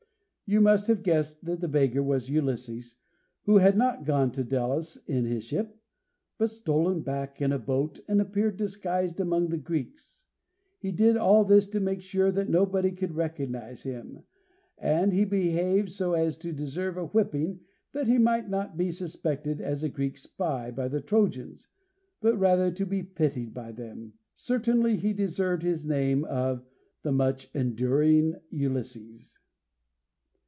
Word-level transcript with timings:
You 0.47 0.59
must 0.59 0.87
have 0.87 1.01
guessed 1.01 1.45
that 1.45 1.61
the 1.61 1.69
beggar 1.69 2.03
was 2.03 2.29
Ulysses, 2.29 2.97
who 3.45 3.59
had 3.59 3.77
not 3.77 4.03
gone 4.03 4.33
to 4.33 4.43
Delos 4.43 4.97
in 5.07 5.23
his 5.23 5.45
ship, 5.45 5.79
but 6.37 6.49
stolen 6.51 7.03
back 7.03 7.41
in 7.41 7.53
a 7.53 7.57
boat, 7.57 8.01
and 8.05 8.19
appeared 8.19 8.57
disguised 8.57 9.21
among 9.21 9.47
the 9.47 9.57
Greeks. 9.57 10.25
He 10.77 10.91
did 10.91 11.15
all 11.15 11.45
this 11.45 11.67
to 11.67 11.79
make 11.79 12.01
sure 12.01 12.33
that 12.33 12.49
nobody 12.49 12.91
could 12.91 13.13
recognise 13.15 13.83
him, 13.83 14.23
and 14.77 15.13
he 15.13 15.23
behaved 15.23 15.89
so 15.91 16.15
as 16.15 16.37
to 16.39 16.51
deserve 16.51 16.97
a 16.97 17.05
whipping 17.05 17.61
that 17.93 18.07
he 18.07 18.17
might 18.17 18.49
not 18.49 18.75
be 18.75 18.91
suspected 18.91 19.61
as 19.61 19.83
a 19.83 19.89
Greek 19.89 20.17
spy 20.17 20.69
by 20.69 20.89
the 20.89 20.99
Trojans, 20.99 21.69
but 22.19 22.35
rather 22.35 22.71
be 22.85 23.03
pitied 23.03 23.53
by 23.53 23.71
them. 23.71 24.11
Certainly 24.35 24.97
he 24.97 25.13
deserved 25.13 25.63
his 25.63 25.85
name 25.85 26.25
of 26.25 26.61
"the 27.03 27.13
much 27.13 27.49
enduring 27.53 28.35
Ulysses." 28.49 29.37